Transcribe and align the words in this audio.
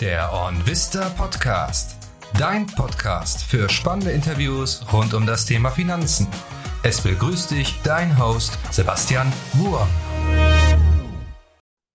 Der 0.00 0.30
OnVista 0.30 1.08
Podcast. 1.08 1.96
Dein 2.38 2.66
Podcast 2.66 3.42
für 3.42 3.66
spannende 3.70 4.10
Interviews 4.10 4.84
rund 4.92 5.14
um 5.14 5.24
das 5.24 5.46
Thema 5.46 5.70
Finanzen. 5.70 6.26
Es 6.82 7.00
begrüßt 7.00 7.52
dich 7.52 7.80
dein 7.82 8.18
Host 8.18 8.58
Sebastian 8.70 9.32
Wurm. 9.54 9.88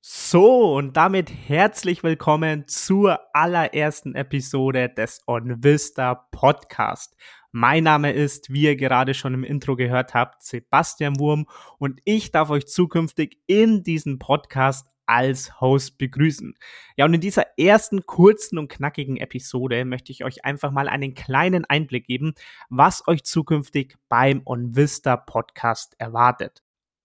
So, 0.00 0.74
und 0.74 0.96
damit 0.96 1.30
herzlich 1.46 2.02
willkommen 2.02 2.66
zur 2.66 3.20
allerersten 3.32 4.16
Episode 4.16 4.88
des 4.88 5.22
OnVista 5.28 6.16
Podcast. 6.32 7.16
Mein 7.52 7.84
Name 7.84 8.10
ist, 8.10 8.52
wie 8.52 8.62
ihr 8.62 8.74
gerade 8.74 9.14
schon 9.14 9.34
im 9.34 9.44
Intro 9.44 9.76
gehört 9.76 10.14
habt, 10.14 10.42
Sebastian 10.42 11.20
Wurm 11.20 11.46
und 11.78 12.00
ich 12.04 12.32
darf 12.32 12.50
euch 12.50 12.66
zukünftig 12.66 13.38
in 13.46 13.84
diesem 13.84 14.18
Podcast 14.18 14.93
als 15.06 15.60
Host 15.60 15.98
begrüßen. 15.98 16.54
Ja, 16.96 17.04
und 17.04 17.14
in 17.14 17.20
dieser 17.20 17.58
ersten 17.58 18.06
kurzen 18.06 18.58
und 18.58 18.68
knackigen 18.68 19.16
Episode 19.16 19.84
möchte 19.84 20.12
ich 20.12 20.24
euch 20.24 20.44
einfach 20.44 20.70
mal 20.70 20.88
einen 20.88 21.14
kleinen 21.14 21.64
Einblick 21.64 22.06
geben, 22.06 22.34
was 22.70 23.06
euch 23.08 23.24
zukünftig 23.24 23.96
beim 24.08 24.42
OnVista 24.44 25.16
Podcast 25.16 25.94
erwartet. 25.98 26.62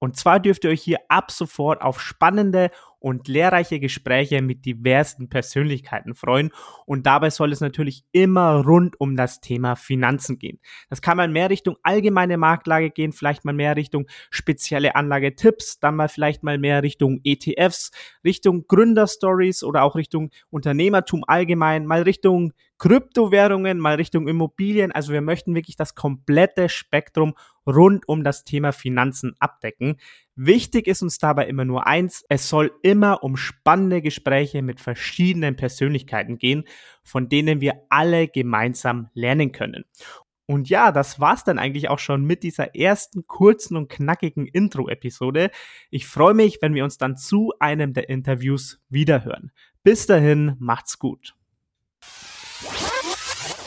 Und 0.00 0.16
zwar 0.16 0.40
dürft 0.40 0.64
ihr 0.64 0.70
euch 0.70 0.82
hier 0.82 0.98
ab 1.08 1.30
sofort 1.30 1.82
auf 1.82 2.00
spannende 2.00 2.70
und 3.00 3.26
lehrreiche 3.26 3.80
Gespräche 3.80 4.42
mit 4.42 4.64
diversen 4.64 5.28
Persönlichkeiten 5.28 6.14
freuen. 6.14 6.50
Und 6.86 7.06
dabei 7.06 7.30
soll 7.30 7.50
es 7.50 7.60
natürlich 7.60 8.04
immer 8.12 8.64
rund 8.64 9.00
um 9.00 9.16
das 9.16 9.40
Thema 9.40 9.74
Finanzen 9.74 10.38
gehen. 10.38 10.60
Das 10.88 11.02
kann 11.02 11.16
mal 11.16 11.28
mehr 11.28 11.50
Richtung 11.50 11.76
allgemeine 11.82 12.36
Marktlage 12.36 12.90
gehen, 12.90 13.12
vielleicht 13.12 13.44
mal 13.44 13.54
mehr 13.54 13.74
Richtung 13.74 14.06
spezielle 14.30 14.94
Anlagetipps, 14.94 15.80
dann 15.80 15.96
mal 15.96 16.08
vielleicht 16.08 16.42
mal 16.42 16.58
mehr 16.58 16.82
Richtung 16.82 17.20
ETFs, 17.24 17.90
Richtung 18.24 18.66
Gründerstories 18.66 19.64
oder 19.64 19.82
auch 19.82 19.96
Richtung 19.96 20.30
Unternehmertum 20.50 21.24
allgemein, 21.26 21.86
mal 21.86 22.02
Richtung 22.02 22.52
Kryptowährungen, 22.80 23.78
mal 23.78 23.96
Richtung 23.96 24.26
Immobilien. 24.26 24.90
Also 24.90 25.12
wir 25.12 25.20
möchten 25.20 25.54
wirklich 25.54 25.76
das 25.76 25.94
komplette 25.94 26.70
Spektrum 26.70 27.34
rund 27.66 28.08
um 28.08 28.24
das 28.24 28.44
Thema 28.44 28.72
Finanzen 28.72 29.34
abdecken. 29.38 29.96
Wichtig 30.42 30.86
ist 30.86 31.02
uns 31.02 31.18
dabei 31.18 31.48
immer 31.48 31.66
nur 31.66 31.86
eins, 31.86 32.24
es 32.30 32.48
soll 32.48 32.72
immer 32.82 33.22
um 33.22 33.36
spannende 33.36 34.00
Gespräche 34.00 34.62
mit 34.62 34.80
verschiedenen 34.80 35.54
Persönlichkeiten 35.54 36.38
gehen, 36.38 36.64
von 37.02 37.28
denen 37.28 37.60
wir 37.60 37.82
alle 37.90 38.26
gemeinsam 38.26 39.10
lernen 39.12 39.52
können. 39.52 39.84
Und 40.46 40.70
ja, 40.70 40.92
das 40.92 41.20
war's 41.20 41.44
dann 41.44 41.58
eigentlich 41.58 41.90
auch 41.90 41.98
schon 41.98 42.24
mit 42.24 42.42
dieser 42.42 42.74
ersten 42.74 43.26
kurzen 43.26 43.76
und 43.76 43.90
knackigen 43.90 44.46
Intro-Episode. 44.46 45.50
Ich 45.90 46.06
freue 46.06 46.32
mich, 46.32 46.62
wenn 46.62 46.72
wir 46.72 46.84
uns 46.84 46.96
dann 46.96 47.18
zu 47.18 47.52
einem 47.60 47.92
der 47.92 48.08
Interviews 48.08 48.80
wiederhören. 48.88 49.52
Bis 49.82 50.06
dahin, 50.06 50.56
macht's 50.58 50.98
gut. 50.98 51.34